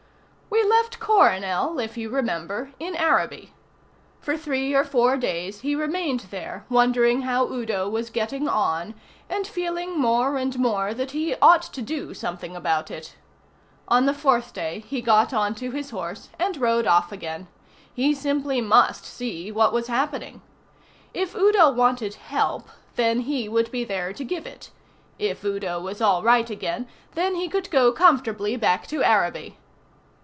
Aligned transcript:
We 0.51 0.63
left 0.67 0.99
Coronel, 0.99 1.79
if 1.79 1.97
you 1.97 2.09
remember, 2.09 2.71
in 2.79 2.95
Araby. 2.95 3.53
For 4.19 4.37
three 4.37 4.73
or 4.75 4.83
four 4.83 5.15
days 5.15 5.61
he 5.61 5.75
remained 5.75 6.21
there, 6.31 6.65
wondering 6.69 7.21
how 7.21 7.47
Udo 7.49 7.87
was 7.89 8.09
getting 8.09 8.47
on, 8.49 8.93
and 9.29 9.47
feeling 9.47 9.97
more 9.99 10.37
and 10.37 10.57
more 10.59 10.93
that 10.93 11.11
he 11.11 11.35
ought 11.35 11.61
to 11.63 11.81
do 11.81 12.13
something 12.13 12.55
about 12.55 12.89
it. 12.91 13.15
On 13.87 14.05
the 14.05 14.13
fourth 14.13 14.53
day 14.53 14.79
he 14.87 15.01
got 15.01 15.33
on 15.33 15.55
to 15.55 15.71
his 15.71 15.91
horse 15.91 16.29
and 16.37 16.57
rode 16.57 16.87
off 16.87 17.11
again. 17.11 17.47
He 17.93 18.13
simply 18.13 18.59
must 18.59 19.05
see 19.05 19.51
what 19.51 19.73
was 19.73 19.87
happening. 19.87 20.41
If 21.13 21.33
Udo 21.35 21.69
wanted 21.71 22.13
to 22.13 22.19
help, 22.19 22.67
then 22.95 23.21
he 23.21 23.47
would 23.47 23.71
be 23.71 23.83
there 23.85 24.11
to 24.13 24.23
give 24.25 24.45
it; 24.45 24.71
if 25.17 25.43
Udo 25.45 25.79
was 25.79 26.01
all 26.01 26.23
right 26.23 26.49
again, 26.49 26.87
then 27.13 27.35
he 27.35 27.47
could 27.47 27.69
go 27.71 27.91
comfortably 27.93 28.55
back 28.57 28.85
to 28.87 29.01
Araby. 29.01 29.57